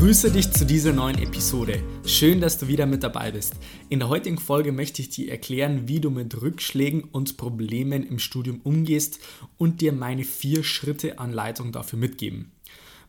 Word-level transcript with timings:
Grüße 0.00 0.30
dich 0.30 0.50
zu 0.50 0.64
dieser 0.64 0.94
neuen 0.94 1.18
Episode. 1.18 1.82
Schön, 2.06 2.40
dass 2.40 2.56
du 2.56 2.68
wieder 2.68 2.86
mit 2.86 3.02
dabei 3.02 3.32
bist. 3.32 3.56
In 3.90 3.98
der 3.98 4.08
heutigen 4.08 4.38
Folge 4.38 4.72
möchte 4.72 5.02
ich 5.02 5.10
dir 5.10 5.30
erklären, 5.30 5.88
wie 5.88 6.00
du 6.00 6.08
mit 6.08 6.40
Rückschlägen 6.40 7.04
und 7.04 7.36
Problemen 7.36 8.02
im 8.04 8.18
Studium 8.18 8.62
umgehst 8.64 9.18
und 9.58 9.82
dir 9.82 9.92
meine 9.92 10.24
vier 10.24 10.64
Schritte 10.64 11.18
Anleitung 11.18 11.70
dafür 11.70 11.98
mitgeben. 11.98 12.50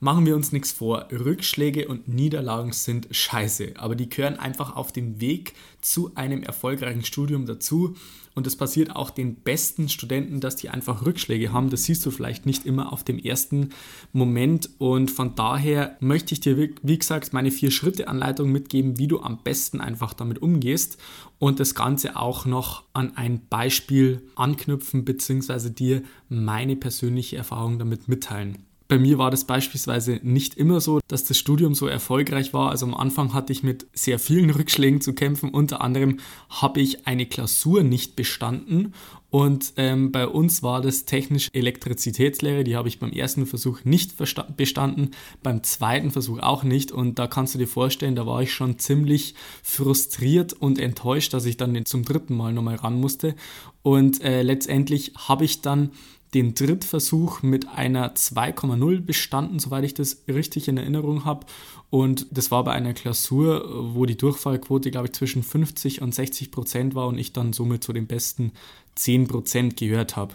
Machen 0.02 0.26
wir 0.26 0.36
uns 0.36 0.52
nichts 0.52 0.74
vor, 0.74 1.08
Rückschläge 1.14 1.88
und 1.88 2.10
Niederlagen 2.10 2.74
sind 2.74 3.08
scheiße, 3.10 3.76
aber 3.78 3.96
die 3.96 4.10
gehören 4.10 4.38
einfach 4.38 4.76
auf 4.76 4.92
dem 4.92 5.22
Weg 5.22 5.54
zu 5.80 6.12
einem 6.16 6.44
erfolgreichen 6.44 7.06
Studium 7.06 7.46
dazu 7.46 7.96
und 8.34 8.48
es 8.48 8.56
passiert 8.56 8.96
auch 8.96 9.10
den 9.10 9.36
besten 9.36 9.90
Studenten, 9.90 10.40
dass 10.40 10.56
die 10.56 10.70
einfach 10.70 11.06
Rückschläge 11.06 11.52
haben. 11.52 11.70
Das 11.70 11.84
siehst 11.84 12.06
du 12.06 12.12
vielleicht 12.12 12.46
nicht 12.46 12.66
immer 12.66 12.94
auf 12.94 13.04
dem 13.04 13.20
ersten 13.20 13.70
Moment 14.14 14.70
und 14.78 15.12
von 15.12 15.36
daher 15.36 15.98
möchte 16.00 16.34
ich 16.34 16.40
dir, 16.40 16.58
wie 16.58 16.98
gesagt, 16.98 17.34
meine 17.34 17.52
vier 17.52 17.72
Schritte 17.72 18.08
Anleitung 18.08 18.52
mitgeben, 18.52 18.98
wie 18.98 19.08
du 19.08 19.22
am 19.22 19.44
besten 19.44 19.82
einfach 19.82 20.14
damit 20.14 20.42
umgehst 20.42 20.98
und 21.40 21.60
das 21.60 21.76
Ganze 21.76 22.16
auch 22.16 22.46
noch 22.46 22.84
an 22.94 23.18
ein 23.18 23.42
Beispiel 23.50 24.22
anknüpfen 24.36 25.06
bzw. 25.06 25.70
dir 25.70 26.04
meine 26.30 26.76
persönliche 26.76 27.38
Erfahrung 27.38 27.80
damit 27.80 28.08
mitteilen. 28.08 28.71
Bei 28.92 29.00
mir 29.00 29.18
war 29.18 29.32
das 29.32 29.46
beispielsweise 29.46 30.20
nicht 30.22 30.56
immer 30.56 30.82
so, 30.82 31.00
dass 31.08 31.24
das 31.24 31.38
Studium 31.38 31.76
so 31.76 31.88
erfolgreich 31.88 32.54
war. 32.54 32.72
Also 32.72 32.86
am 32.86 32.94
Anfang 32.94 33.34
hatte 33.34 33.54
ich 33.54 33.64
mit 33.64 33.88
sehr 33.94 34.20
vielen 34.20 34.50
Rückschlägen 34.50 35.00
zu 35.00 35.14
kämpfen. 35.14 35.50
Unter 35.52 35.80
anderem 35.80 36.20
habe 36.50 36.82
ich 36.82 37.08
eine 37.08 37.26
Klausur 37.26 37.84
nicht 37.84 38.18
bestanden 38.18 38.94
und 39.32 39.72
ähm, 39.78 40.12
bei 40.12 40.28
uns 40.28 40.62
war 40.62 40.82
das 40.82 41.06
technisch 41.06 41.48
Elektrizitätslehre, 41.54 42.66
die 42.66 42.76
habe 42.76 42.90
ich 42.90 43.00
beim 43.00 43.14
ersten 43.14 43.46
Versuch 43.46 43.86
nicht 43.86 44.18
bestanden, 44.58 45.12
beim 45.42 45.64
zweiten 45.64 46.12
Versuch 46.12 46.40
auch 46.40 46.66
nicht. 46.66 46.92
Und 46.92 47.18
da 47.18 47.28
kannst 47.28 47.56
du 47.56 47.58
dir 47.58 47.68
vorstellen, 47.68 48.18
da 48.18 48.28
war 48.28 48.42
ich 48.42 48.52
schon 48.54 48.78
ziemlich 48.78 49.36
frustriert 49.64 50.52
und 50.52 50.80
enttäuscht, 50.80 51.34
dass 51.34 51.46
ich 51.46 51.56
dann 51.56 51.86
zum 51.86 52.04
dritten 52.04 52.36
Mal 52.36 52.52
nochmal 52.52 52.76
ran 52.76 53.00
musste. 53.00 53.36
Und 53.84 54.22
äh, 54.22 54.42
letztendlich 54.42 55.14
habe 55.16 55.46
ich 55.46 55.62
dann 55.62 55.92
den 56.34 56.54
Drittversuch 56.54 57.42
mit 57.42 57.68
einer 57.68 58.16
2,0 58.16 59.02
bestanden, 59.02 59.60
soweit 59.60 59.84
ich 59.84 59.94
das 59.94 60.24
richtig 60.28 60.68
in 60.68 60.78
Erinnerung 60.78 61.26
habe. 61.26 61.46
Und 61.90 62.28
das 62.32 62.52
war 62.52 62.64
bei 62.64 62.72
einer 62.72 62.94
Klausur, 62.94 63.94
wo 63.94 64.06
die 64.06 64.18
Durchfallquote, 64.18 64.92
glaube 64.92 65.08
ich, 65.08 65.14
zwischen 65.14 65.44
50 65.44 66.02
und 66.02 66.16
60 66.16 66.52
Prozent 66.52 66.96
war 66.96 67.08
und 67.08 67.18
ich 67.18 67.34
dann 67.34 67.52
somit 67.52 67.84
zu 67.84 67.92
den 67.92 68.08
besten 68.08 68.54
10 68.96 69.28
Prozent 69.28 69.78
gehört 69.78 70.16
habe. 70.16 70.34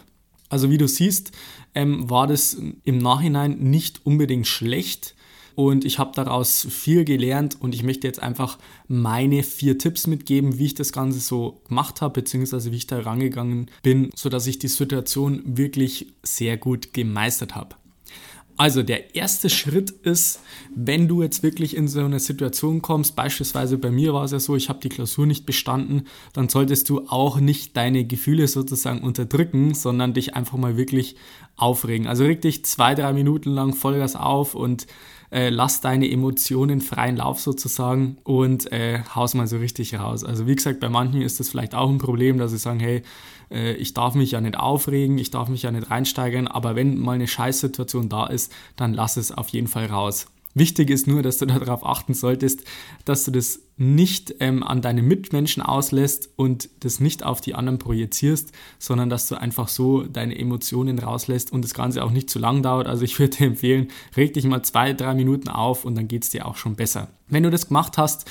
Also 0.49 0.71
wie 0.71 0.79
du 0.79 0.87
siehst, 0.87 1.33
ähm, 1.75 2.09
war 2.09 2.27
das 2.27 2.57
im 2.85 2.99
Nachhinein 2.99 3.59
nicht 3.59 4.05
unbedingt 4.05 4.47
schlecht 4.47 5.16
und 5.57 5.87
ich 5.87 5.99
habe 5.99 6.13
daraus 6.15 6.67
viel 6.71 7.05
gelernt 7.07 7.57
und 7.59 7.75
ich 7.75 7.83
möchte 7.83 8.07
jetzt 8.07 8.23
einfach 8.23 8.59
meine 8.89 9.43
vier 9.43 9.79
Tipps 9.79 10.07
mitgeben, 10.07 10.59
wie 10.59 10.67
ich 10.67 10.75
das 10.75 10.93
Ganze 10.93 11.19
so 11.19 11.63
gemacht 11.67 12.03
habe, 12.03 12.21
beziehungsweise 12.21 12.73
wie 12.73 12.77
ich 12.77 12.87
da 12.87 13.01
rangegangen 13.01 13.71
bin, 13.83 14.11
sodass 14.15 14.47
ich 14.47 14.59
die 14.59 14.69
Situation 14.69 15.43
wirklich 15.45 16.09
sehr 16.23 16.59
gut 16.59 16.93
gemeistert 16.93 17.55
habe. 17.55 17.75
Also 18.59 18.83
der 18.83 19.15
erste 19.15 19.49
Schritt 19.49 19.91
ist, 19.91 20.41
wenn 20.75 21.09
du 21.09 21.23
jetzt 21.23 21.43
wirklich 21.43 21.75
in 21.75 21.89
so 21.89 22.01
eine 22.01 22.21
Situation 22.21 22.83
kommst, 22.83 23.17
beispielsweise 23.17 23.79
bei 23.79 23.91
mir 23.91 24.13
war 24.13 24.25
es 24.25 24.33
ja 24.33 24.41
so, 24.41 24.57
ich 24.57 24.69
habe 24.69 24.81
die 24.81 24.89
Klausur 24.91 25.27
nicht 25.27 25.47
bestanden, 25.47 26.07
dann 26.35 26.51
solltest 26.51 26.89
du 26.91 27.07
auch 27.09 27.39
nicht 27.39 27.77
deine 27.77 28.05
Gefühle 28.07 28.47
sozusagen 28.47 29.01
unterdrücken, 29.01 29.73
sondern 29.75 30.13
dich 30.13 30.35
einfach 30.35 30.59
mal 30.59 30.77
wirklich 30.77 31.17
aufregen. 31.57 32.07
Also 32.07 32.25
reg 32.25 32.43
dich 32.43 32.65
zwei, 32.65 32.95
drei 32.95 33.15
Minuten 33.15 33.51
lang 33.51 33.75
Vollgas 33.75 34.17
auf 34.17 34.55
und 34.55 34.87
äh, 35.37 35.51
lass 35.51 35.83
deine 35.83 36.11
Emotionen 36.11 36.81
freien 36.81 37.19
Lauf 37.19 37.41
sozusagen 37.41 38.17
und 38.25 38.73
äh, 38.73 39.01
haus 39.15 39.35
mal 39.35 39.47
so 39.47 39.59
richtig 39.59 39.95
raus. 39.95 40.25
Also 40.25 40.47
wie 40.47 40.57
gesagt, 40.57 40.81
bei 40.81 40.89
manchen 40.89 41.21
ist 41.21 41.39
das 41.39 41.51
vielleicht 41.51 41.75
auch 41.75 41.91
ein 41.91 41.99
Problem, 41.99 42.39
dass 42.39 42.53
sie 42.53 42.59
sagen, 42.59 42.81
hey, 42.81 43.03
äh, 43.51 43.75
ich 43.75 43.93
darf 43.93 44.15
mich 44.15 44.31
ja 44.31 44.41
nicht 44.41 44.57
aufregen, 44.59 45.19
ich 45.19 45.31
darf 45.31 45.51
mich 45.51 45.63
ja 45.63 45.71
nicht 45.71 45.91
reinsteigern, 45.91 46.49
aber 46.49 46.75
wenn 46.75 46.99
mal 46.99 47.13
eine 47.13 47.27
Scheißsituation 47.27 48.09
da 48.09 48.27
ist, 48.29 48.51
dann 48.77 48.95
lass 48.95 49.19
es 49.19 49.31
auf 49.31 49.51
jeden 49.51 49.69
Fall 49.69 49.87
raus. 49.87 50.27
Wichtig 50.57 50.89
ist 50.89 51.07
nur, 51.07 51.21
dass 51.21 51.37
du 51.37 51.45
darauf 51.47 51.85
achten 51.85 52.15
solltest, 52.15 52.65
dass 53.05 53.25
du 53.25 53.31
das 53.31 53.61
nicht 53.77 54.37
ähm, 54.41 54.63
an 54.63 54.81
deine 54.81 55.03
Mitmenschen 55.03 55.63
auslässt 55.63 56.31
und 56.37 56.71
das 56.81 56.99
nicht 56.99 57.23
auf 57.23 57.43
die 57.43 57.55
anderen 57.55 57.79
projizierst, 57.79 58.53
sondern 58.79 59.11
dass 59.11 59.29
du 59.29 59.39
einfach 59.39 59.69
so 59.69 60.05
deine 60.05 60.39
Emotionen 60.39 60.99
rauslässt 60.99 61.53
und 61.53 61.63
das 61.63 61.75
Ganze 61.75 62.03
auch 62.03 62.11
nicht 62.11 62.31
zu 62.31 62.39
lang 62.39 62.63
dauert. 62.63 62.87
Also 62.87 63.05
ich 63.05 63.19
würde 63.19 63.37
dir 63.37 63.47
empfehlen, 63.49 63.89
reg 64.17 64.33
dich 64.33 64.47
mal 64.47 64.63
zwei, 64.63 64.95
drei 64.95 65.13
Minuten 65.13 65.51
auf 65.51 65.85
und 65.85 65.95
dann 65.95 66.09
geht 66.09 66.25
es 66.25 66.31
dir 66.31 66.47
auch 66.47 66.57
schon 66.57 66.75
besser. 66.75 67.09
Wenn 67.29 67.43
du 67.43 67.51
das 67.51 67.69
gemacht 67.69 67.99
hast, 67.99 68.25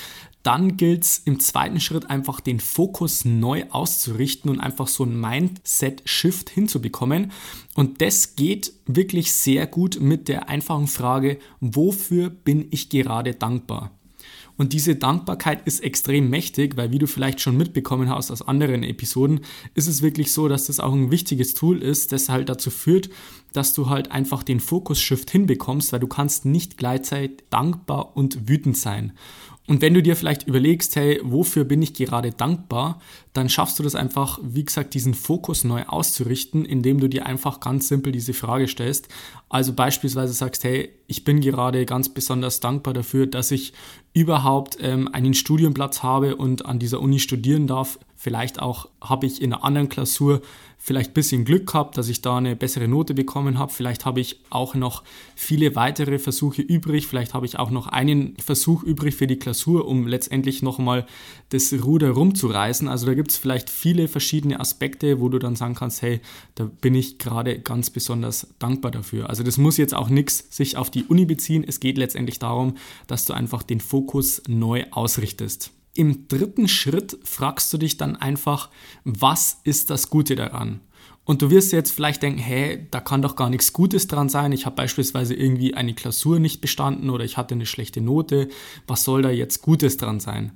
dann 0.46 0.76
gilt 0.76 1.02
es 1.02 1.18
im 1.18 1.40
zweiten 1.40 1.80
Schritt 1.80 2.08
einfach 2.08 2.38
den 2.40 2.60
Fokus 2.60 3.24
neu 3.24 3.64
auszurichten 3.70 4.48
und 4.48 4.60
einfach 4.60 4.86
so 4.86 5.02
ein 5.02 5.20
Mindset-Shift 5.20 6.50
hinzubekommen. 6.50 7.32
Und 7.74 8.00
das 8.00 8.36
geht 8.36 8.72
wirklich 8.86 9.32
sehr 9.32 9.66
gut 9.66 9.98
mit 10.00 10.28
der 10.28 10.48
einfachen 10.48 10.86
Frage, 10.86 11.38
wofür 11.60 12.30
bin 12.30 12.68
ich 12.70 12.90
gerade 12.90 13.34
dankbar? 13.34 13.90
Und 14.56 14.72
diese 14.72 14.94
Dankbarkeit 14.94 15.66
ist 15.66 15.80
extrem 15.80 16.30
mächtig, 16.30 16.76
weil 16.76 16.92
wie 16.92 16.98
du 16.98 17.06
vielleicht 17.06 17.40
schon 17.40 17.56
mitbekommen 17.56 18.08
hast 18.08 18.30
aus 18.30 18.40
anderen 18.40 18.84
Episoden, 18.84 19.40
ist 19.74 19.86
es 19.86 20.00
wirklich 20.00 20.32
so, 20.32 20.48
dass 20.48 20.66
das 20.66 20.80
auch 20.80 20.92
ein 20.92 21.10
wichtiges 21.10 21.54
Tool 21.54 21.82
ist, 21.82 22.12
das 22.12 22.28
halt 22.28 22.48
dazu 22.48 22.70
führt, 22.70 23.10
dass 23.52 23.74
du 23.74 23.90
halt 23.90 24.12
einfach 24.12 24.42
den 24.42 24.60
Fokus-Shift 24.60 25.30
hinbekommst, 25.30 25.92
weil 25.92 26.00
du 26.00 26.06
kannst 26.06 26.44
nicht 26.44 26.78
gleichzeitig 26.78 27.44
dankbar 27.50 28.16
und 28.16 28.48
wütend 28.48 28.76
sein. 28.76 29.12
Und 29.66 29.82
wenn 29.82 29.94
du 29.94 30.02
dir 30.02 30.14
vielleicht 30.14 30.44
überlegst, 30.44 30.94
hey, 30.94 31.20
wofür 31.24 31.64
bin 31.64 31.82
ich 31.82 31.92
gerade 31.92 32.30
dankbar, 32.30 33.00
dann 33.32 33.48
schaffst 33.48 33.78
du 33.78 33.82
das 33.82 33.96
einfach, 33.96 34.38
wie 34.42 34.64
gesagt, 34.64 34.94
diesen 34.94 35.12
Fokus 35.12 35.64
neu 35.64 35.82
auszurichten, 35.86 36.64
indem 36.64 37.00
du 37.00 37.08
dir 37.08 37.26
einfach 37.26 37.58
ganz 37.58 37.88
simpel 37.88 38.12
diese 38.12 38.32
Frage 38.32 38.68
stellst. 38.68 39.08
Also 39.48 39.72
beispielsweise 39.72 40.32
sagst, 40.32 40.62
hey, 40.62 40.90
ich 41.08 41.24
bin 41.24 41.40
gerade 41.40 41.84
ganz 41.84 42.08
besonders 42.08 42.60
dankbar 42.60 42.94
dafür, 42.94 43.26
dass 43.26 43.50
ich 43.50 43.72
überhaupt 44.12 44.78
ähm, 44.80 45.08
einen 45.12 45.34
Studienplatz 45.34 46.02
habe 46.02 46.36
und 46.36 46.64
an 46.64 46.78
dieser 46.78 47.00
Uni 47.00 47.18
studieren 47.18 47.66
darf. 47.66 47.98
Vielleicht 48.14 48.60
auch 48.62 48.88
habe 49.00 49.26
ich 49.26 49.42
in 49.42 49.52
einer 49.52 49.64
anderen 49.64 49.88
Klausur 49.88 50.42
vielleicht 50.86 51.10
ein 51.10 51.14
bisschen 51.14 51.44
Glück 51.44 51.66
gehabt, 51.66 51.98
dass 51.98 52.08
ich 52.08 52.22
da 52.22 52.36
eine 52.36 52.54
bessere 52.54 52.86
Note 52.86 53.12
bekommen 53.12 53.58
habe. 53.58 53.72
Vielleicht 53.72 54.06
habe 54.06 54.20
ich 54.20 54.38
auch 54.50 54.76
noch 54.76 55.02
viele 55.34 55.74
weitere 55.74 56.20
Versuche 56.20 56.62
übrig. 56.62 57.08
Vielleicht 57.08 57.34
habe 57.34 57.44
ich 57.44 57.58
auch 57.58 57.70
noch 57.70 57.88
einen 57.88 58.36
Versuch 58.36 58.84
übrig 58.84 59.16
für 59.16 59.26
die 59.26 59.36
Klausur, 59.36 59.88
um 59.88 60.06
letztendlich 60.06 60.62
nochmal 60.62 61.04
das 61.48 61.72
Ruder 61.72 62.10
rumzureißen. 62.10 62.86
Also 62.86 63.04
da 63.06 63.14
gibt 63.14 63.32
es 63.32 63.36
vielleicht 63.36 63.68
viele 63.68 64.06
verschiedene 64.06 64.60
Aspekte, 64.60 65.18
wo 65.18 65.28
du 65.28 65.40
dann 65.40 65.56
sagen 65.56 65.74
kannst, 65.74 66.02
hey, 66.02 66.20
da 66.54 66.70
bin 66.80 66.94
ich 66.94 67.18
gerade 67.18 67.58
ganz 67.58 67.90
besonders 67.90 68.46
dankbar 68.60 68.92
dafür. 68.92 69.28
Also 69.28 69.42
das 69.42 69.58
muss 69.58 69.78
jetzt 69.78 69.92
auch 69.92 70.08
nichts 70.08 70.56
sich 70.56 70.76
auf 70.76 70.88
die 70.88 71.02
Uni 71.02 71.24
beziehen. 71.24 71.64
Es 71.66 71.80
geht 71.80 71.98
letztendlich 71.98 72.38
darum, 72.38 72.76
dass 73.08 73.24
du 73.24 73.32
einfach 73.32 73.64
den 73.64 73.80
Fokus 73.80 74.40
neu 74.46 74.84
ausrichtest. 74.92 75.72
Im 75.96 76.28
dritten 76.28 76.68
Schritt 76.68 77.18
fragst 77.24 77.72
du 77.72 77.78
dich 77.78 77.96
dann 77.96 78.16
einfach, 78.16 78.70
was 79.04 79.60
ist 79.64 79.90
das 79.90 80.10
Gute 80.10 80.36
daran? 80.36 80.80
Und 81.24 81.42
du 81.42 81.50
wirst 81.50 81.72
jetzt 81.72 81.90
vielleicht 81.90 82.22
denken, 82.22 82.38
hey, 82.38 82.86
da 82.90 83.00
kann 83.00 83.20
doch 83.22 83.34
gar 83.34 83.50
nichts 83.50 83.72
Gutes 83.72 84.06
dran 84.06 84.28
sein. 84.28 84.52
Ich 84.52 84.64
habe 84.64 84.76
beispielsweise 84.76 85.34
irgendwie 85.34 85.74
eine 85.74 85.94
Klausur 85.94 86.38
nicht 86.38 86.60
bestanden 86.60 87.10
oder 87.10 87.24
ich 87.24 87.36
hatte 87.36 87.54
eine 87.54 87.66
schlechte 87.66 88.00
Note. 88.00 88.48
Was 88.86 89.02
soll 89.02 89.22
da 89.22 89.30
jetzt 89.30 89.60
Gutes 89.62 89.96
dran 89.96 90.20
sein? 90.20 90.52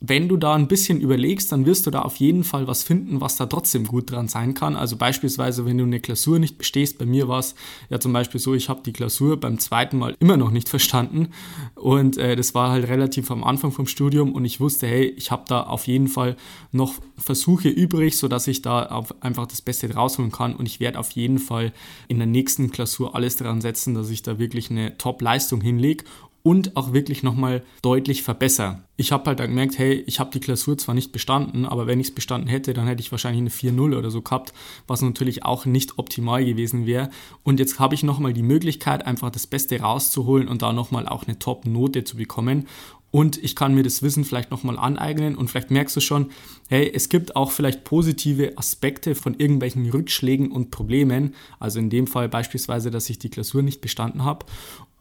Wenn 0.00 0.28
du 0.28 0.36
da 0.36 0.54
ein 0.54 0.68
bisschen 0.68 1.00
überlegst, 1.00 1.52
dann 1.52 1.66
wirst 1.66 1.86
du 1.86 1.90
da 1.90 2.02
auf 2.02 2.16
jeden 2.16 2.44
Fall 2.44 2.66
was 2.66 2.82
finden, 2.82 3.20
was 3.20 3.36
da 3.36 3.46
trotzdem 3.46 3.86
gut 3.86 4.10
dran 4.10 4.28
sein 4.28 4.54
kann. 4.54 4.76
Also 4.76 4.96
beispielsweise, 4.96 5.64
wenn 5.64 5.78
du 5.78 5.84
eine 5.84 6.00
Klausur 6.00 6.38
nicht 6.38 6.58
bestehst, 6.58 6.98
bei 6.98 7.06
mir 7.06 7.28
war 7.28 7.38
es 7.38 7.54
ja 7.88 8.00
zum 8.00 8.12
Beispiel 8.12 8.40
so, 8.40 8.54
ich 8.54 8.68
habe 8.68 8.82
die 8.84 8.92
Klausur 8.92 9.38
beim 9.38 9.58
zweiten 9.58 9.98
Mal 9.98 10.16
immer 10.18 10.36
noch 10.36 10.50
nicht 10.50 10.68
verstanden. 10.68 11.28
Und 11.74 12.18
äh, 12.18 12.36
das 12.36 12.54
war 12.54 12.70
halt 12.70 12.88
relativ 12.88 13.30
am 13.30 13.44
Anfang 13.44 13.72
vom 13.72 13.86
Studium 13.86 14.32
und 14.32 14.44
ich 14.44 14.60
wusste, 14.60 14.86
hey, 14.86 15.06
ich 15.06 15.30
habe 15.30 15.44
da 15.48 15.62
auf 15.62 15.86
jeden 15.86 16.08
Fall 16.08 16.36
noch 16.72 16.94
Versuche 17.16 17.68
übrig, 17.68 18.18
sodass 18.18 18.46
ich 18.48 18.62
da 18.62 19.04
einfach 19.20 19.46
das 19.46 19.62
Beste 19.62 19.92
rausholen 19.94 20.32
kann. 20.32 20.56
Und 20.56 20.66
ich 20.66 20.80
werde 20.80 20.98
auf 20.98 21.12
jeden 21.12 21.38
Fall 21.38 21.72
in 22.08 22.18
der 22.18 22.26
nächsten 22.26 22.70
Klausur 22.70 23.14
alles 23.14 23.36
daran 23.36 23.60
setzen, 23.60 23.94
dass 23.94 24.10
ich 24.10 24.22
da 24.22 24.38
wirklich 24.38 24.70
eine 24.70 24.98
Top-Leistung 24.98 25.60
hinlege 25.60 26.04
und 26.46 26.76
auch 26.76 26.92
wirklich 26.92 27.22
nochmal 27.22 27.62
deutlich 27.80 28.22
verbessere. 28.22 28.82
Ich 28.98 29.12
habe 29.12 29.24
halt 29.24 29.40
dann 29.40 29.48
gemerkt, 29.48 29.78
hey, 29.78 30.04
ich 30.06 30.20
habe 30.20 30.30
die 30.30 30.40
Klausur 30.40 30.76
zwar 30.76 30.94
nicht 30.94 31.10
bestanden, 31.10 31.64
aber 31.64 31.86
wenn 31.86 32.00
ich 32.00 32.08
es 32.08 32.14
bestanden 32.14 32.48
hätte, 32.48 32.74
dann 32.74 32.86
hätte 32.86 33.00
ich 33.00 33.10
wahrscheinlich 33.10 33.40
eine 33.40 33.74
4-0 33.74 33.96
oder 33.96 34.10
so 34.10 34.20
gehabt, 34.20 34.52
was 34.86 35.00
natürlich 35.00 35.42
auch 35.42 35.64
nicht 35.64 35.98
optimal 35.98 36.44
gewesen 36.44 36.84
wäre. 36.84 37.08
Und 37.44 37.60
jetzt 37.60 37.80
habe 37.80 37.94
ich 37.94 38.02
nochmal 38.02 38.34
die 38.34 38.42
Möglichkeit, 38.42 39.06
einfach 39.06 39.30
das 39.30 39.46
Beste 39.46 39.80
rauszuholen 39.80 40.46
und 40.46 40.60
da 40.60 40.74
nochmal 40.74 41.08
auch 41.08 41.24
eine 41.26 41.38
Top-Note 41.38 42.04
zu 42.04 42.18
bekommen 42.18 42.66
und 43.10 43.42
ich 43.44 43.54
kann 43.54 43.74
mir 43.74 43.84
das 43.84 44.02
Wissen 44.02 44.24
vielleicht 44.24 44.50
nochmal 44.50 44.76
aneignen 44.76 45.36
und 45.36 45.48
vielleicht 45.48 45.70
merkst 45.70 45.94
du 45.94 46.00
schon, 46.00 46.32
hey, 46.68 46.90
es 46.92 47.08
gibt 47.08 47.36
auch 47.36 47.52
vielleicht 47.52 47.84
positive 47.84 48.58
Aspekte 48.58 49.14
von 49.14 49.34
irgendwelchen 49.38 49.88
Rückschlägen 49.88 50.50
und 50.50 50.72
Problemen, 50.72 51.32
also 51.60 51.78
in 51.78 51.90
dem 51.90 52.08
Fall 52.08 52.28
beispielsweise, 52.28 52.90
dass 52.90 53.08
ich 53.08 53.20
die 53.20 53.28
Klausur 53.28 53.62
nicht 53.62 53.80
bestanden 53.80 54.24
habe 54.24 54.46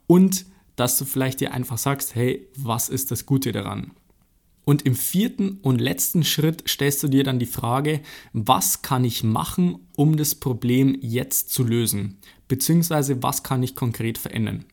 und 0.05 0.45
dass 0.75 0.97
du 0.97 1.05
vielleicht 1.05 1.39
dir 1.39 1.53
einfach 1.53 1.77
sagst, 1.77 2.15
hey, 2.15 2.47
was 2.55 2.89
ist 2.89 3.11
das 3.11 3.25
Gute 3.25 3.51
daran? 3.51 3.91
Und 4.65 4.83
im 4.83 4.95
vierten 4.95 5.59
und 5.61 5.81
letzten 5.81 6.23
Schritt 6.23 6.63
stellst 6.69 7.03
du 7.03 7.09
dir 7.09 7.25
dann 7.25 7.37
die 7.37 7.45
Frage, 7.45 8.01
was 8.31 8.81
kann 8.81 9.03
ich 9.03 9.23
machen, 9.23 9.79
um 9.97 10.15
das 10.15 10.35
Problem 10.35 10.97
jetzt 11.01 11.51
zu 11.51 11.63
lösen? 11.63 12.17
beziehungsweise 12.53 13.23
was 13.23 13.41
kann 13.41 13.63
ich 13.63 13.75
konkret 13.75 14.19
verändern. 14.19 14.65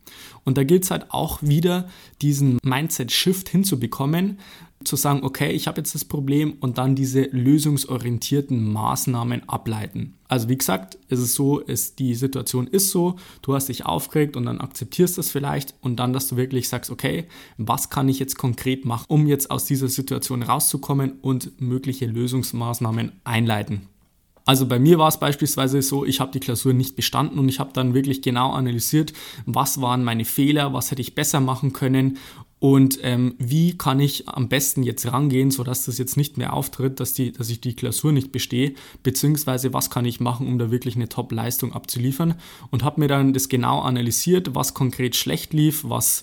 Und 0.44 0.58
da 0.58 0.64
gilt 0.64 0.84
es 0.84 0.90
halt 0.90 1.10
auch 1.10 1.42
wieder, 1.42 1.88
diesen 2.20 2.58
Mindset-Shift 2.62 3.48
hinzubekommen, 3.48 4.38
zu 4.82 4.96
sagen, 4.96 5.22
okay, 5.24 5.50
ich 5.52 5.66
habe 5.66 5.78
jetzt 5.78 5.94
das 5.94 6.06
Problem 6.06 6.54
und 6.60 6.78
dann 6.78 6.94
diese 6.94 7.22
lösungsorientierten 7.22 8.72
Maßnahmen 8.72 9.46
ableiten. 9.46 10.14
Also 10.26 10.48
wie 10.48 10.56
gesagt, 10.56 10.96
es 11.08 11.20
ist 11.20 11.34
so, 11.34 11.62
die 11.98 12.14
Situation 12.14 12.66
ist 12.66 12.90
so, 12.90 13.16
du 13.42 13.54
hast 13.54 13.68
dich 13.68 13.84
aufgeregt 13.84 14.36
und 14.36 14.46
dann 14.46 14.60
akzeptierst 14.60 15.18
das 15.18 15.30
vielleicht 15.30 15.74
und 15.82 15.96
dann, 15.96 16.14
dass 16.14 16.28
du 16.28 16.36
wirklich 16.36 16.70
sagst, 16.70 16.90
okay, 16.90 17.26
was 17.58 17.90
kann 17.90 18.08
ich 18.08 18.18
jetzt 18.18 18.38
konkret 18.38 18.86
machen, 18.86 19.04
um 19.08 19.26
jetzt 19.26 19.50
aus 19.50 19.66
dieser 19.66 19.88
Situation 19.88 20.42
rauszukommen 20.42 21.18
und 21.20 21.60
mögliche 21.60 22.06
Lösungsmaßnahmen 22.06 23.12
einleiten. 23.22 23.82
Also 24.46 24.66
bei 24.66 24.78
mir 24.78 24.98
war 24.98 25.08
es 25.08 25.20
beispielsweise 25.20 25.82
so, 25.82 26.06
ich 26.06 26.20
habe 26.20 26.32
die 26.32 26.40
Klausur 26.40 26.72
nicht 26.72 26.96
bestanden 26.96 27.38
und 27.38 27.48
ich 27.50 27.60
habe 27.60 27.70
dann 27.74 27.92
wirklich 27.92 28.22
genau 28.22 28.52
analysiert, 28.52 29.12
was 29.44 29.80
waren 29.82 30.02
meine 30.02 30.24
Fehler, 30.24 30.72
was 30.72 30.90
hätte 30.90 31.02
ich 31.02 31.14
besser 31.14 31.40
machen 31.40 31.74
können 31.74 32.18
und 32.60 32.98
ähm, 33.02 33.34
wie 33.38 33.76
kann 33.78 34.00
ich 34.00 34.28
am 34.28 34.50
besten 34.50 34.82
jetzt 34.82 35.10
rangehen, 35.10 35.50
sodass 35.50 35.86
das 35.86 35.96
jetzt 35.96 36.18
nicht 36.18 36.36
mehr 36.36 36.52
auftritt, 36.52 37.00
dass, 37.00 37.14
die, 37.14 37.32
dass 37.32 37.48
ich 37.48 37.62
die 37.62 37.74
Klausur 37.74 38.12
nicht 38.12 38.32
bestehe, 38.32 38.74
beziehungsweise 39.02 39.72
was 39.72 39.88
kann 39.88 40.04
ich 40.04 40.20
machen, 40.20 40.46
um 40.46 40.58
da 40.58 40.70
wirklich 40.70 40.94
eine 40.94 41.08
Top-Leistung 41.08 41.72
abzuliefern 41.72 42.34
und 42.70 42.84
habe 42.84 43.00
mir 43.00 43.08
dann 43.08 43.32
das 43.32 43.48
genau 43.48 43.80
analysiert, 43.80 44.54
was 44.54 44.74
konkret 44.74 45.16
schlecht 45.16 45.54
lief, 45.54 45.84
was, 45.88 46.22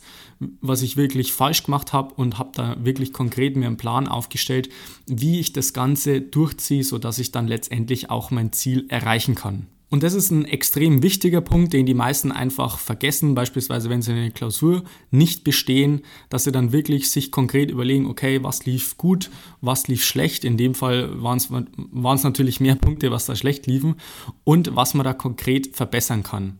was 0.61 0.83
ich 0.83 0.95
wirklich 0.95 1.33
falsch 1.33 1.63
gemacht 1.63 1.91
habe 1.91 2.13
und 2.13 2.37
habe 2.37 2.51
da 2.53 2.77
wirklich 2.85 3.13
konkret 3.13 3.55
mir 3.55 3.65
einen 3.65 3.77
Plan 3.77 4.07
aufgestellt, 4.07 4.69
wie 5.07 5.39
ich 5.39 5.53
das 5.53 5.73
Ganze 5.73 6.21
durchziehe, 6.21 6.83
sodass 6.83 7.17
ich 7.17 7.31
dann 7.31 7.47
letztendlich 7.47 8.11
auch 8.11 8.29
mein 8.29 8.53
Ziel 8.53 8.85
erreichen 8.89 9.33
kann. 9.33 9.65
Und 9.89 10.03
das 10.03 10.13
ist 10.13 10.31
ein 10.31 10.43
extrem 10.43 11.01
wichtiger 11.01 11.39
Punkt, 11.39 11.71
den 11.71 11.85
die 11.85 11.93
meisten 11.93 12.33
einfach 12.33 12.77
vergessen, 12.77 13.35
beispielsweise 13.35 13.89
wenn 13.89 14.01
sie 14.01 14.11
eine 14.11 14.31
Klausur 14.31 14.83
nicht 15.11 15.45
bestehen, 15.45 16.01
dass 16.29 16.43
sie 16.43 16.51
dann 16.51 16.73
wirklich 16.73 17.09
sich 17.09 17.31
konkret 17.31 17.71
überlegen, 17.71 18.05
okay, 18.05 18.43
was 18.43 18.65
lief 18.65 18.97
gut, 18.97 19.29
was 19.61 19.87
lief 19.87 20.03
schlecht. 20.03 20.43
In 20.43 20.57
dem 20.57 20.75
Fall 20.75 21.09
waren 21.21 21.37
es 21.37 22.23
natürlich 22.23 22.59
mehr 22.59 22.75
Punkte, 22.75 23.11
was 23.11 23.25
da 23.25 23.35
schlecht 23.35 23.65
liefen 23.65 23.95
und 24.43 24.75
was 24.75 24.93
man 24.93 25.05
da 25.05 25.13
konkret 25.13 25.75
verbessern 25.75 26.23
kann. 26.23 26.59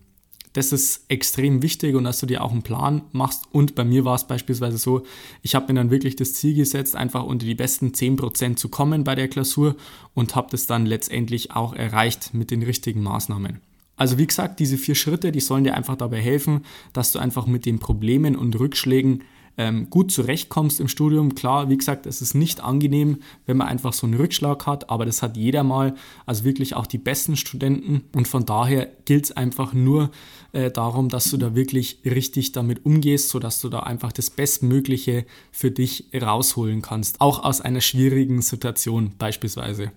Das 0.53 0.71
ist 0.71 1.05
extrem 1.07 1.61
wichtig 1.61 1.95
und 1.95 2.03
dass 2.03 2.19
du 2.19 2.25
dir 2.25 2.43
auch 2.43 2.51
einen 2.51 2.63
Plan 2.63 3.03
machst. 3.11 3.43
Und 3.51 3.75
bei 3.75 3.83
mir 3.83 4.05
war 4.05 4.15
es 4.15 4.25
beispielsweise 4.25 4.77
so, 4.77 5.03
ich 5.41 5.55
habe 5.55 5.71
mir 5.71 5.79
dann 5.79 5.91
wirklich 5.91 6.15
das 6.15 6.33
Ziel 6.33 6.55
gesetzt, 6.55 6.95
einfach 6.95 7.23
unter 7.23 7.45
die 7.45 7.55
besten 7.55 7.89
10% 7.89 8.55
zu 8.55 8.69
kommen 8.69 9.03
bei 9.03 9.15
der 9.15 9.27
Klausur 9.27 9.75
und 10.13 10.35
habe 10.35 10.47
das 10.51 10.65
dann 10.65 10.85
letztendlich 10.85 11.51
auch 11.51 11.73
erreicht 11.73 12.33
mit 12.33 12.51
den 12.51 12.63
richtigen 12.63 13.03
Maßnahmen. 13.03 13.61
Also 13.97 14.17
wie 14.19 14.27
gesagt, 14.27 14.59
diese 14.59 14.77
vier 14.77 14.95
Schritte, 14.95 15.31
die 15.31 15.39
sollen 15.39 15.63
dir 15.63 15.73
einfach 15.73 15.95
dabei 15.95 16.21
helfen, 16.21 16.61
dass 16.93 17.11
du 17.11 17.19
einfach 17.19 17.47
mit 17.47 17.65
den 17.65 17.79
Problemen 17.79 18.35
und 18.35 18.57
Rückschlägen 18.59 19.23
ähm, 19.57 19.89
gut 19.89 20.11
zurechtkommst 20.11 20.79
im 20.79 20.87
Studium. 20.87 21.35
Klar, 21.35 21.69
wie 21.69 21.77
gesagt, 21.77 22.05
es 22.05 22.21
ist 22.21 22.35
nicht 22.35 22.61
angenehm, 22.61 23.17
wenn 23.45 23.57
man 23.57 23.67
einfach 23.67 23.93
so 23.93 24.05
einen 24.07 24.15
Rückschlag 24.15 24.65
hat, 24.65 24.89
aber 24.89 25.05
das 25.05 25.21
hat 25.21 25.35
jeder 25.35 25.63
mal, 25.63 25.95
also 26.25 26.43
wirklich 26.43 26.75
auch 26.75 26.87
die 26.87 26.97
besten 26.97 27.35
Studenten. 27.35 28.03
Und 28.15 28.27
von 28.27 28.45
daher 28.45 28.87
gilt 29.05 29.25
es 29.25 29.31
einfach 29.31 29.73
nur 29.73 30.11
äh, 30.53 30.71
darum, 30.71 31.09
dass 31.09 31.29
du 31.29 31.37
da 31.37 31.55
wirklich 31.55 31.99
richtig 32.05 32.51
damit 32.51 32.85
umgehst, 32.85 33.29
sodass 33.29 33.61
du 33.61 33.69
da 33.69 33.79
einfach 33.79 34.11
das 34.11 34.29
Bestmögliche 34.29 35.25
für 35.51 35.71
dich 35.71 36.05
rausholen 36.13 36.81
kannst, 36.81 37.19
auch 37.21 37.43
aus 37.43 37.61
einer 37.61 37.81
schwierigen 37.81 38.41
Situation 38.41 39.13
beispielsweise. 39.17 39.91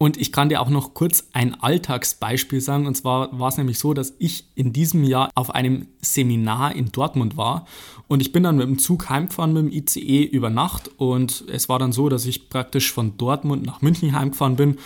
Und 0.00 0.16
ich 0.16 0.30
kann 0.30 0.48
dir 0.48 0.60
auch 0.60 0.70
noch 0.70 0.94
kurz 0.94 1.28
ein 1.32 1.60
Alltagsbeispiel 1.60 2.60
sagen. 2.60 2.86
Und 2.86 2.94
zwar 2.94 3.36
war 3.36 3.48
es 3.48 3.56
nämlich 3.56 3.80
so, 3.80 3.94
dass 3.94 4.14
ich 4.20 4.46
in 4.54 4.72
diesem 4.72 5.02
Jahr 5.02 5.30
auf 5.34 5.52
einem 5.52 5.88
Seminar 6.00 6.76
in 6.76 6.92
Dortmund 6.92 7.36
war. 7.36 7.66
Und 8.06 8.20
ich 8.20 8.30
bin 8.30 8.44
dann 8.44 8.56
mit 8.56 8.68
dem 8.68 8.78
Zug 8.78 9.10
heimgefahren 9.10 9.52
mit 9.52 9.64
dem 9.64 9.72
ICE 9.72 10.22
über 10.22 10.50
Nacht. 10.50 10.88
Und 10.98 11.44
es 11.52 11.68
war 11.68 11.80
dann 11.80 11.90
so, 11.90 12.08
dass 12.08 12.26
ich 12.26 12.48
praktisch 12.48 12.92
von 12.92 13.16
Dortmund 13.16 13.66
nach 13.66 13.82
München 13.82 14.14
heimgefahren 14.14 14.54
bin. 14.54 14.78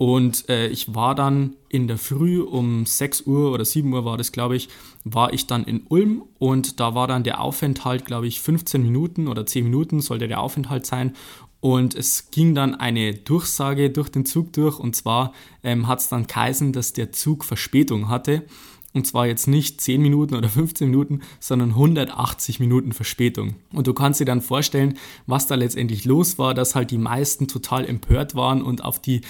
Und 0.00 0.48
äh, 0.48 0.68
ich 0.68 0.94
war 0.94 1.14
dann 1.14 1.56
in 1.68 1.86
der 1.86 1.98
Früh 1.98 2.40
um 2.40 2.86
6 2.86 3.26
Uhr 3.26 3.52
oder 3.52 3.66
7 3.66 3.92
Uhr 3.92 4.06
war 4.06 4.16
das, 4.16 4.32
glaube 4.32 4.56
ich, 4.56 4.70
war 5.04 5.34
ich 5.34 5.46
dann 5.46 5.64
in 5.64 5.82
Ulm 5.90 6.22
und 6.38 6.80
da 6.80 6.94
war 6.94 7.06
dann 7.06 7.22
der 7.22 7.38
Aufenthalt, 7.38 8.06
glaube 8.06 8.26
ich, 8.26 8.40
15 8.40 8.82
Minuten 8.82 9.28
oder 9.28 9.44
10 9.44 9.64
Minuten 9.64 10.00
sollte 10.00 10.26
der 10.26 10.40
Aufenthalt 10.40 10.86
sein. 10.86 11.14
Und 11.60 11.94
es 11.94 12.30
ging 12.30 12.54
dann 12.54 12.74
eine 12.74 13.14
Durchsage 13.14 13.90
durch 13.90 14.08
den 14.08 14.24
Zug 14.24 14.52
durch 14.54 14.78
und 14.78 14.96
zwar 14.96 15.32
ähm, 15.62 15.88
hat 15.88 16.00
es 16.00 16.08
dann 16.08 16.26
geheißen, 16.26 16.72
dass 16.72 16.94
der 16.94 17.12
Zug 17.12 17.44
Verspätung 17.44 18.08
hatte. 18.08 18.44
Und 18.92 19.06
zwar 19.06 19.26
jetzt 19.26 19.46
nicht 19.46 19.80
10 19.80 20.00
Minuten 20.00 20.34
oder 20.34 20.48
15 20.50 20.88
Minuten, 20.88 21.20
sondern 21.38 21.70
180 21.70 22.60
Minuten 22.60 22.92
Verspätung. 22.92 23.56
Und 23.72 23.86
du 23.86 23.94
kannst 23.94 24.20
dir 24.20 24.24
dann 24.24 24.40
vorstellen, 24.40 24.98
was 25.26 25.46
da 25.46 25.54
letztendlich 25.54 26.04
los 26.04 26.38
war, 26.38 26.54
dass 26.54 26.74
halt 26.74 26.90
die 26.90 26.98
meisten 26.98 27.46
total 27.46 27.84
empört 27.86 28.34
waren 28.34 28.62
und 28.62 28.82
auf 28.82 29.00
die 29.00 29.20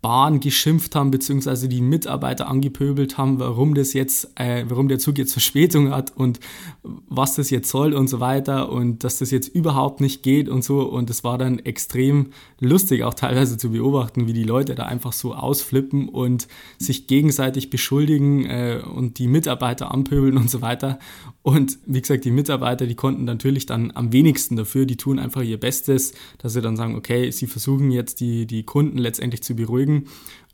Bahn 0.00 0.38
geschimpft 0.38 0.94
haben, 0.94 1.10
beziehungsweise 1.10 1.68
die 1.68 1.80
Mitarbeiter 1.80 2.48
angepöbelt 2.48 3.18
haben, 3.18 3.40
warum 3.40 3.74
das 3.74 3.94
jetzt, 3.94 4.30
äh, 4.36 4.64
warum 4.68 4.86
der 4.86 5.00
Zug 5.00 5.18
jetzt 5.18 5.32
Verspätung 5.32 5.90
hat 5.90 6.16
und 6.16 6.38
was 6.84 7.34
das 7.34 7.50
jetzt 7.50 7.68
soll 7.68 7.94
und 7.94 8.08
so 8.08 8.20
weiter 8.20 8.70
und 8.70 9.02
dass 9.02 9.18
das 9.18 9.32
jetzt 9.32 9.48
überhaupt 9.48 10.00
nicht 10.00 10.22
geht 10.22 10.48
und 10.48 10.62
so. 10.62 10.82
Und 10.82 11.10
es 11.10 11.24
war 11.24 11.36
dann 11.36 11.58
extrem 11.58 12.28
lustig 12.60 13.02
auch 13.02 13.14
teilweise 13.14 13.56
zu 13.56 13.70
beobachten, 13.70 14.28
wie 14.28 14.32
die 14.32 14.44
Leute 14.44 14.76
da 14.76 14.84
einfach 14.84 15.12
so 15.12 15.34
ausflippen 15.34 16.08
und 16.08 16.46
sich 16.78 17.08
gegenseitig 17.08 17.68
beschuldigen 17.68 18.44
äh, 18.46 18.80
und 18.84 19.18
die 19.18 19.26
Mitarbeiter 19.26 19.92
anpöbeln 19.92 20.36
und 20.36 20.48
so 20.48 20.62
weiter. 20.62 21.00
Und 21.42 21.78
wie 21.86 22.00
gesagt, 22.00 22.24
die 22.24 22.30
Mitarbeiter, 22.30 22.86
die 22.86 22.94
konnten 22.94 23.24
natürlich 23.24 23.66
dann 23.66 23.90
am 23.94 24.12
wenigsten 24.12 24.54
dafür, 24.54 24.86
die 24.86 24.96
tun 24.96 25.18
einfach 25.18 25.42
ihr 25.42 25.58
Bestes, 25.58 26.12
dass 26.36 26.52
sie 26.52 26.60
dann 26.60 26.76
sagen, 26.76 26.94
okay, 26.94 27.30
sie 27.30 27.46
versuchen 27.46 27.90
jetzt 27.90 28.20
die, 28.20 28.46
die 28.46 28.64
Kunden 28.64 28.98
letztendlich 28.98 29.42
zu 29.42 29.56
beruhigen. 29.56 29.87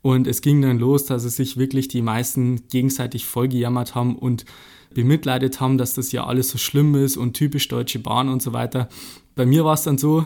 Und 0.01 0.27
es 0.27 0.41
ging 0.41 0.61
dann 0.61 0.77
los, 0.77 1.05
dass 1.05 1.23
es 1.23 1.35
sich 1.35 1.57
wirklich 1.57 1.87
die 1.87 2.01
meisten 2.01 2.67
gegenseitig 2.67 3.25
vollgejammert 3.25 3.95
haben 3.95 4.15
und 4.15 4.45
bemitleidet 4.93 5.59
haben, 5.59 5.77
dass 5.77 5.93
das 5.93 6.11
ja 6.11 6.25
alles 6.25 6.49
so 6.49 6.57
schlimm 6.57 6.95
ist 6.95 7.17
und 7.17 7.33
typisch 7.33 7.67
Deutsche 7.67 7.99
Bahn 7.99 8.29
und 8.29 8.41
so 8.41 8.53
weiter. 8.53 8.89
Bei 9.35 9.45
mir 9.45 9.65
war 9.65 9.73
es 9.73 9.83
dann 9.83 9.97
so, 9.97 10.25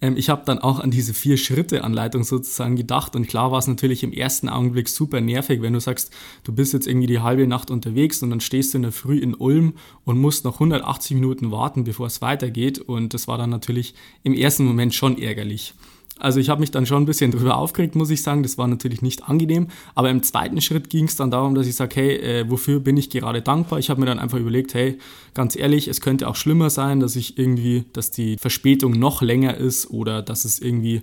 ähm, 0.00 0.16
ich 0.16 0.28
habe 0.28 0.42
dann 0.44 0.58
auch 0.58 0.80
an 0.80 0.90
diese 0.90 1.14
Vier-Schritte-Anleitung 1.14 2.24
sozusagen 2.24 2.76
gedacht 2.76 3.16
und 3.16 3.28
klar 3.28 3.52
war 3.52 3.58
es 3.58 3.66
natürlich 3.66 4.02
im 4.02 4.12
ersten 4.12 4.48
Augenblick 4.48 4.88
super 4.88 5.20
nervig, 5.20 5.62
wenn 5.62 5.72
du 5.72 5.80
sagst, 5.80 6.12
du 6.44 6.52
bist 6.52 6.72
jetzt 6.72 6.86
irgendwie 6.86 7.06
die 7.06 7.20
halbe 7.20 7.46
Nacht 7.46 7.70
unterwegs 7.70 8.22
und 8.22 8.30
dann 8.30 8.40
stehst 8.40 8.74
du 8.74 8.78
in 8.78 8.82
der 8.82 8.92
Früh 8.92 9.18
in 9.18 9.34
Ulm 9.34 9.74
und 10.04 10.18
musst 10.18 10.44
noch 10.44 10.54
180 10.54 11.14
Minuten 11.14 11.50
warten, 11.50 11.84
bevor 11.84 12.06
es 12.06 12.22
weitergeht 12.22 12.78
und 12.78 13.14
das 13.14 13.28
war 13.28 13.38
dann 13.38 13.50
natürlich 13.50 13.94
im 14.22 14.34
ersten 14.34 14.64
Moment 14.64 14.94
schon 14.94 15.18
ärgerlich. 15.18 15.74
Also 16.20 16.38
ich 16.38 16.48
habe 16.48 16.60
mich 16.60 16.70
dann 16.70 16.86
schon 16.86 17.02
ein 17.02 17.06
bisschen 17.06 17.30
drüber 17.30 17.56
aufgeregt, 17.56 17.96
muss 17.96 18.10
ich 18.10 18.22
sagen. 18.22 18.42
Das 18.42 18.58
war 18.58 18.66
natürlich 18.66 19.02
nicht 19.02 19.28
angenehm. 19.28 19.68
Aber 19.94 20.10
im 20.10 20.22
zweiten 20.22 20.60
Schritt 20.60 20.90
ging 20.90 21.06
es 21.06 21.16
dann 21.16 21.30
darum, 21.30 21.54
dass 21.54 21.66
ich 21.66 21.76
sage, 21.76 21.96
hey, 21.96 22.16
äh, 22.16 22.50
wofür 22.50 22.80
bin 22.80 22.96
ich 22.96 23.10
gerade 23.10 23.42
dankbar? 23.42 23.78
Ich 23.78 23.90
habe 23.90 24.00
mir 24.00 24.06
dann 24.06 24.18
einfach 24.18 24.38
überlegt, 24.38 24.74
hey, 24.74 24.98
ganz 25.34 25.56
ehrlich, 25.56 25.88
es 25.88 26.00
könnte 26.00 26.28
auch 26.28 26.36
schlimmer 26.36 26.70
sein, 26.70 27.00
dass 27.00 27.16
ich 27.16 27.38
irgendwie, 27.38 27.84
dass 27.92 28.10
die 28.10 28.36
Verspätung 28.36 28.92
noch 28.92 29.22
länger 29.22 29.56
ist 29.56 29.90
oder 29.90 30.22
dass 30.22 30.44
es 30.44 30.60
irgendwie 30.60 31.02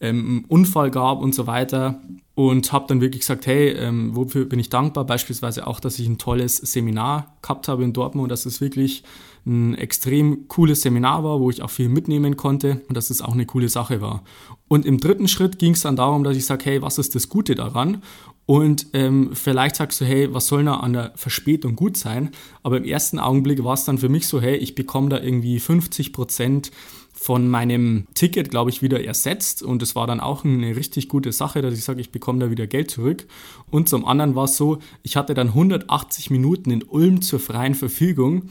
ähm, 0.00 0.26
einen 0.26 0.44
Unfall 0.46 0.90
gab 0.90 1.20
und 1.20 1.34
so 1.34 1.46
weiter. 1.46 2.00
Und 2.34 2.72
habe 2.72 2.86
dann 2.88 3.00
wirklich 3.00 3.20
gesagt, 3.20 3.46
hey, 3.46 3.70
ähm, 3.70 4.14
wofür 4.14 4.44
bin 4.44 4.60
ich 4.60 4.70
dankbar? 4.70 5.04
Beispielsweise 5.04 5.66
auch, 5.66 5.80
dass 5.80 5.98
ich 5.98 6.06
ein 6.06 6.18
tolles 6.18 6.56
Seminar 6.56 7.36
gehabt 7.42 7.66
habe 7.66 7.82
in 7.82 7.92
Dortmund 7.92 8.24
und 8.24 8.28
dass 8.30 8.46
es 8.46 8.60
wirklich 8.60 9.02
ein 9.46 9.74
extrem 9.74 10.48
cooles 10.48 10.82
Seminar 10.82 11.24
war, 11.24 11.40
wo 11.40 11.50
ich 11.50 11.62
auch 11.62 11.70
viel 11.70 11.88
mitnehmen 11.88 12.36
konnte 12.36 12.82
und 12.88 12.96
dass 12.96 13.10
es 13.10 13.22
auch 13.22 13.32
eine 13.32 13.46
coole 13.46 13.68
Sache 13.68 14.00
war. 14.00 14.22
Und 14.68 14.84
im 14.84 14.98
dritten 14.98 15.28
Schritt 15.28 15.58
ging 15.58 15.72
es 15.72 15.82
dann 15.82 15.96
darum, 15.96 16.24
dass 16.24 16.36
ich 16.36 16.44
sage, 16.44 16.64
hey, 16.66 16.82
was 16.82 16.98
ist 16.98 17.14
das 17.14 17.28
Gute 17.28 17.54
daran? 17.54 18.02
Und 18.44 18.86
ähm, 18.94 19.30
vielleicht 19.34 19.76
sagst 19.76 20.00
du, 20.00 20.06
hey, 20.06 20.32
was 20.32 20.46
soll 20.46 20.64
da 20.64 20.76
an 20.76 20.94
der 20.94 21.12
Verspätung 21.16 21.76
gut 21.76 21.98
sein? 21.98 22.30
Aber 22.62 22.78
im 22.78 22.84
ersten 22.84 23.18
Augenblick 23.18 23.62
war 23.62 23.74
es 23.74 23.84
dann 23.84 23.98
für 23.98 24.08
mich 24.08 24.26
so, 24.26 24.40
hey, 24.40 24.56
ich 24.56 24.74
bekomme 24.74 25.10
da 25.10 25.20
irgendwie 25.20 25.60
50 25.60 26.14
Prozent 26.14 26.70
von 27.12 27.48
meinem 27.48 28.06
Ticket, 28.14 28.48
glaube 28.48 28.70
ich, 28.70 28.80
wieder 28.80 29.04
ersetzt. 29.04 29.62
Und 29.62 29.82
es 29.82 29.96
war 29.96 30.06
dann 30.06 30.20
auch 30.20 30.44
eine 30.44 30.76
richtig 30.76 31.08
gute 31.08 31.32
Sache, 31.32 31.62
dass 31.62 31.74
ich 31.74 31.84
sage, 31.84 32.00
ich 32.00 32.10
bekomme 32.10 32.38
da 32.38 32.50
wieder 32.50 32.66
Geld 32.66 32.90
zurück. 32.90 33.26
Und 33.70 33.88
zum 33.88 34.06
anderen 34.06 34.34
war 34.34 34.44
es 34.44 34.56
so, 34.56 34.78
ich 35.02 35.16
hatte 35.16 35.34
dann 35.34 35.48
180 35.48 36.30
Minuten 36.30 36.70
in 36.70 36.84
Ulm 36.84 37.20
zur 37.20 37.40
freien 37.40 37.74
Verfügung 37.74 38.50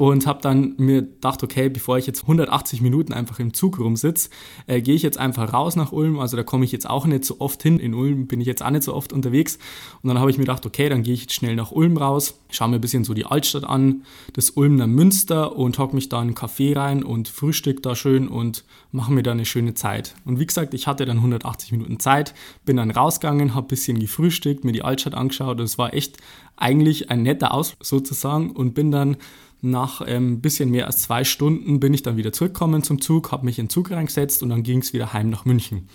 und 0.00 0.26
habe 0.26 0.40
dann 0.40 0.76
mir 0.78 1.02
gedacht, 1.02 1.42
okay, 1.42 1.68
bevor 1.68 1.98
ich 1.98 2.06
jetzt 2.06 2.22
180 2.22 2.80
Minuten 2.80 3.12
einfach 3.12 3.38
im 3.38 3.52
Zug 3.52 3.78
rumsitze, 3.78 4.30
äh, 4.66 4.80
gehe 4.80 4.94
ich 4.94 5.02
jetzt 5.02 5.18
einfach 5.18 5.52
raus 5.52 5.76
nach 5.76 5.92
Ulm. 5.92 6.18
Also 6.18 6.38
da 6.38 6.42
komme 6.42 6.64
ich 6.64 6.72
jetzt 6.72 6.88
auch 6.88 7.04
nicht 7.04 7.26
so 7.26 7.38
oft 7.38 7.62
hin. 7.62 7.78
In 7.78 7.92
Ulm 7.92 8.26
bin 8.26 8.40
ich 8.40 8.46
jetzt 8.46 8.62
auch 8.62 8.70
nicht 8.70 8.84
so 8.84 8.94
oft 8.94 9.12
unterwegs. 9.12 9.58
Und 10.02 10.08
dann 10.08 10.18
habe 10.18 10.30
ich 10.30 10.38
mir 10.38 10.44
gedacht, 10.44 10.64
okay, 10.64 10.88
dann 10.88 11.02
gehe 11.02 11.12
ich 11.12 11.20
jetzt 11.20 11.34
schnell 11.34 11.54
nach 11.54 11.70
Ulm 11.70 11.98
raus, 11.98 12.40
schaue 12.48 12.70
mir 12.70 12.76
ein 12.76 12.80
bisschen 12.80 13.04
so 13.04 13.12
die 13.12 13.26
Altstadt 13.26 13.64
an, 13.64 14.04
das 14.32 14.48
Ulmner 14.48 14.86
Münster 14.86 15.54
und 15.54 15.78
hocke 15.78 15.94
mich 15.94 16.08
da 16.08 16.16
in 16.22 16.28
einen 16.28 16.34
Café 16.34 16.74
rein 16.74 17.02
und 17.02 17.28
frühstück 17.28 17.82
da 17.82 17.94
schön 17.94 18.26
und 18.26 18.64
mache 18.92 19.12
mir 19.12 19.22
da 19.22 19.32
eine 19.32 19.44
schöne 19.44 19.74
Zeit. 19.74 20.14
Und 20.24 20.40
wie 20.40 20.46
gesagt, 20.46 20.72
ich 20.72 20.86
hatte 20.86 21.04
dann 21.04 21.18
180 21.18 21.72
Minuten 21.72 22.00
Zeit, 22.00 22.32
bin 22.64 22.78
dann 22.78 22.90
rausgegangen, 22.90 23.54
habe 23.54 23.66
ein 23.66 23.68
bisschen 23.68 23.98
gefrühstückt, 23.98 24.64
mir 24.64 24.72
die 24.72 24.80
Altstadt 24.80 25.12
angeschaut 25.12 25.58
und 25.60 25.66
es 25.66 25.76
war 25.76 25.92
echt 25.92 26.16
eigentlich 26.56 27.10
ein 27.10 27.22
netter 27.22 27.52
Ausflug 27.52 27.84
sozusagen 27.84 28.52
und 28.52 28.72
bin 28.72 28.90
dann 28.90 29.18
nach 29.62 30.00
ein 30.00 30.08
ähm, 30.08 30.40
bisschen 30.40 30.70
mehr 30.70 30.86
als 30.86 31.02
zwei 31.02 31.24
Stunden 31.24 31.80
bin 31.80 31.94
ich 31.94 32.02
dann 32.02 32.16
wieder 32.16 32.32
zurückgekommen 32.32 32.82
zum 32.82 33.00
Zug, 33.00 33.32
habe 33.32 33.44
mich 33.44 33.58
in 33.58 33.66
den 33.66 33.70
Zug 33.70 33.90
reingesetzt 33.90 34.42
und 34.42 34.48
dann 34.48 34.62
ging 34.62 34.80
es 34.80 34.92
wieder 34.92 35.12
heim 35.12 35.30
nach 35.30 35.44
München. 35.44 35.88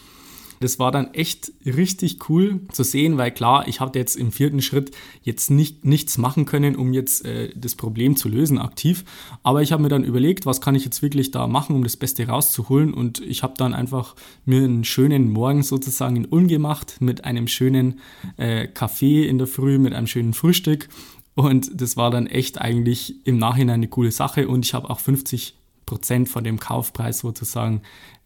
Das 0.60 0.80
war 0.80 0.92
dann 0.92 1.14
echt 1.14 1.52
richtig 1.66 2.30
cool 2.30 2.62
zu 2.72 2.84
sehen, 2.84 3.18
weil 3.18 3.32
klar, 3.32 3.68
ich 3.68 3.80
hatte 3.80 4.00
jetzt 4.00 4.16
im 4.16 4.32
vierten 4.32 4.62
Schritt 4.62 4.92
jetzt 5.22 5.52
nicht, 5.52 5.86
nichts 5.86 6.18
machen 6.18 6.46
können, 6.46 6.76
um 6.76 6.94
jetzt 6.94 7.26
äh, 7.26 7.50
das 7.56 7.76
Problem 7.76 8.16
zu 8.16 8.30
lösen 8.30 8.58
aktiv. 8.58 9.04
Aber 9.44 9.62
ich 9.62 9.72
habe 9.72 9.84
mir 9.84 9.90
dann 9.90 10.04
überlegt, 10.04 10.46
was 10.46 10.62
kann 10.62 10.76
ich 10.76 10.86
jetzt 10.86 11.02
wirklich 11.02 11.32
da 11.32 11.48
machen, 11.48 11.76
um 11.76 11.84
das 11.84 11.98
Beste 11.98 12.28
rauszuholen. 12.28 12.94
Und 12.94 13.20
ich 13.22 13.44
habe 13.44 13.56
dann 13.58 13.74
einfach 13.74 14.16
mir 14.46 14.64
einen 14.64 14.86
schönen 14.86 15.30
Morgen 15.30 15.64
sozusagen 15.64 16.16
in 16.16 16.26
Ulm 16.26 16.48
gemacht 16.48 16.98
mit 17.00 17.26
einem 17.26 17.48
schönen 17.48 18.00
äh, 18.38 18.68
Kaffee 18.68 19.28
in 19.28 19.38
der 19.38 19.48
Früh, 19.48 19.78
mit 19.78 19.94
einem 19.94 20.08
schönen 20.08 20.34
Frühstück 20.34 20.88
und 21.36 21.70
das 21.80 21.98
war 21.98 22.12
dann 22.12 22.28
echt 22.28 22.60
eigentlich 22.60 23.26
im 23.26 23.38
Nachhinein 23.38 23.76
eine 23.76 23.88
coole 23.88 24.12
Sache. 24.12 24.48
Und 24.48 24.66
ich 24.66 24.74
habe 24.74 24.90
auch 24.90 25.00
50 25.00 25.56
Prozent 25.86 26.30
von 26.30 26.44
dem 26.44 26.60
Kaufpreis 26.60 27.20
sozusagen 27.20 27.82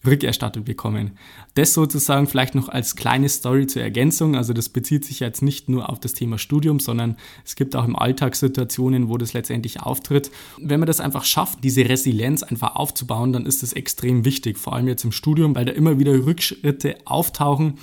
rückerstattet 0.05 0.63
bekommen. 0.63 1.17
Das 1.55 1.73
sozusagen 1.73 2.27
vielleicht 2.27 2.55
noch 2.55 2.69
als 2.69 2.95
kleine 2.95 3.27
Story 3.27 3.67
zur 3.67 3.81
Ergänzung. 3.81 4.35
Also 4.35 4.53
das 4.53 4.69
bezieht 4.69 5.03
sich 5.03 5.19
jetzt 5.19 5.41
nicht 5.41 5.67
nur 5.67 5.89
auf 5.89 5.99
das 5.99 6.13
Thema 6.13 6.37
Studium, 6.37 6.79
sondern 6.79 7.17
es 7.43 7.55
gibt 7.55 7.75
auch 7.75 7.83
im 7.83 7.97
Alltag 7.97 8.35
Situationen, 8.35 9.09
wo 9.09 9.17
das 9.17 9.33
letztendlich 9.33 9.81
auftritt. 9.81 10.31
Wenn 10.57 10.79
man 10.79 10.87
das 10.87 11.01
einfach 11.01 11.25
schafft, 11.25 11.63
diese 11.63 11.87
Resilienz 11.87 12.43
einfach 12.43 12.75
aufzubauen, 12.75 13.33
dann 13.33 13.45
ist 13.45 13.61
das 13.61 13.73
extrem 13.73 14.23
wichtig, 14.23 14.57
vor 14.57 14.73
allem 14.73 14.87
jetzt 14.87 15.03
im 15.03 15.11
Studium, 15.11 15.53
weil 15.55 15.65
da 15.65 15.73
immer 15.73 15.99
wieder 15.99 16.13
Rückschritte 16.25 16.95
auftauchen 17.03 17.73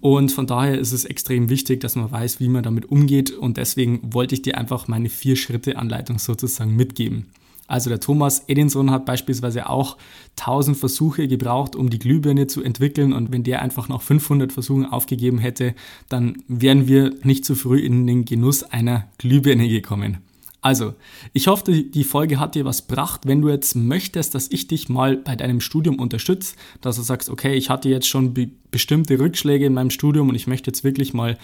und 0.00 0.32
von 0.32 0.46
daher 0.46 0.78
ist 0.78 0.92
es 0.92 1.04
extrem 1.04 1.50
wichtig, 1.50 1.80
dass 1.80 1.96
man 1.96 2.10
weiß, 2.10 2.40
wie 2.40 2.48
man 2.48 2.62
damit 2.62 2.90
umgeht 2.90 3.30
und 3.30 3.58
deswegen 3.58 4.00
wollte 4.14 4.34
ich 4.34 4.42
dir 4.42 4.56
einfach 4.56 4.88
meine 4.88 5.10
vier 5.10 5.36
Schritte 5.36 5.76
Anleitung 5.76 6.18
sozusagen 6.18 6.76
mitgeben. 6.76 7.26
Also 7.68 7.90
der 7.90 8.00
Thomas 8.00 8.44
Edinson 8.48 8.90
hat 8.90 9.04
beispielsweise 9.04 9.68
auch 9.68 9.98
1000 10.40 10.76
Versuche 10.76 11.28
gebraucht, 11.28 11.76
um 11.76 11.90
die 11.90 11.98
Glühbirne 11.98 12.46
zu 12.48 12.62
entwickeln 12.62 13.12
und 13.12 13.30
wenn 13.30 13.44
der 13.44 13.62
einfach 13.62 13.88
noch 13.88 14.02
500 14.02 14.52
Versuche 14.52 14.90
aufgegeben 14.90 15.38
hätte, 15.38 15.74
dann 16.08 16.42
wären 16.48 16.88
wir 16.88 17.14
nicht 17.22 17.44
zu 17.44 17.54
früh 17.54 17.78
in 17.78 18.06
den 18.06 18.24
Genuss 18.24 18.64
einer 18.64 19.08
Glühbirne 19.18 19.68
gekommen. 19.68 20.18
Also, 20.60 20.94
ich 21.32 21.46
hoffe, 21.46 21.84
die 21.84 22.02
Folge 22.02 22.40
hat 22.40 22.56
dir 22.56 22.64
was 22.64 22.88
gebracht. 22.88 23.20
Wenn 23.24 23.40
du 23.40 23.48
jetzt 23.48 23.76
möchtest, 23.76 24.34
dass 24.34 24.50
ich 24.50 24.66
dich 24.66 24.88
mal 24.88 25.16
bei 25.16 25.36
deinem 25.36 25.60
Studium 25.60 26.00
unterstütze, 26.00 26.56
dass 26.80 26.96
du 26.96 27.02
sagst, 27.02 27.30
okay, 27.30 27.54
ich 27.54 27.70
hatte 27.70 27.88
jetzt 27.88 28.08
schon 28.08 28.34
be 28.34 28.50
bestimmte 28.70 29.18
Rückschläge 29.18 29.64
in 29.64 29.72
meinem 29.72 29.88
Studium 29.88 30.28
und 30.28 30.34
ich 30.34 30.46
möchte 30.46 30.68
jetzt 30.68 30.84
wirklich 30.84 31.14
mal 31.14 31.38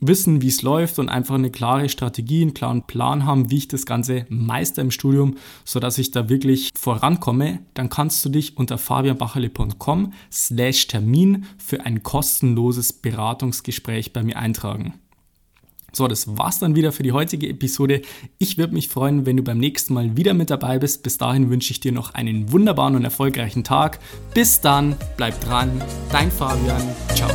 wissen, 0.00 0.40
wie 0.40 0.48
es 0.48 0.62
läuft 0.62 0.98
und 0.98 1.10
einfach 1.10 1.34
eine 1.34 1.50
klare 1.50 1.90
Strategie, 1.90 2.40
einen 2.40 2.54
klaren 2.54 2.86
Plan 2.86 3.26
haben, 3.26 3.50
wie 3.50 3.58
ich 3.58 3.68
das 3.68 3.84
Ganze 3.84 4.24
meister 4.30 4.80
im 4.80 4.90
Studium, 4.90 5.36
sodass 5.66 5.98
ich 5.98 6.10
da 6.10 6.30
wirklich 6.30 6.70
vorankomme, 6.74 7.58
dann 7.74 7.90
kannst 7.90 8.24
du 8.24 8.30
dich 8.30 8.56
unter 8.56 8.78
fabianbacherle.com 8.78 10.14
slash 10.32 10.86
Termin 10.86 11.44
für 11.58 11.84
ein 11.84 12.02
kostenloses 12.02 12.94
Beratungsgespräch 12.94 14.14
bei 14.14 14.22
mir 14.22 14.38
eintragen. 14.38 14.94
So, 15.92 16.08
das 16.08 16.36
war's 16.36 16.58
dann 16.58 16.74
wieder 16.76 16.92
für 16.92 17.02
die 17.02 17.12
heutige 17.12 17.48
Episode. 17.48 18.02
Ich 18.38 18.58
würde 18.58 18.74
mich 18.74 18.88
freuen, 18.88 19.26
wenn 19.26 19.36
du 19.36 19.42
beim 19.42 19.58
nächsten 19.58 19.94
Mal 19.94 20.16
wieder 20.16 20.34
mit 20.34 20.50
dabei 20.50 20.78
bist. 20.78 21.02
Bis 21.02 21.18
dahin 21.18 21.50
wünsche 21.50 21.72
ich 21.72 21.80
dir 21.80 21.92
noch 21.92 22.14
einen 22.14 22.52
wunderbaren 22.52 22.96
und 22.96 23.04
erfolgreichen 23.04 23.64
Tag. 23.64 23.98
Bis 24.34 24.60
dann, 24.60 24.96
bleib 25.16 25.40
dran, 25.40 25.70
dein 26.10 26.30
Fabian. 26.30 26.82
Ciao. 27.14 27.30